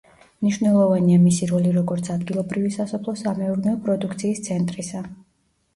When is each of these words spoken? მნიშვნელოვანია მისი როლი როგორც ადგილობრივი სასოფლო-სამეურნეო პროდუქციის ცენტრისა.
მნიშვნელოვანია 0.43 1.19
მისი 1.25 1.49
როლი 1.51 1.73
როგორც 1.75 2.09
ადგილობრივი 2.15 2.73
სასოფლო-სამეურნეო 2.79 3.79
პროდუქციის 3.87 4.45
ცენტრისა. 4.51 5.07